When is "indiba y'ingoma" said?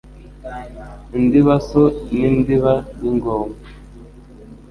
2.27-3.55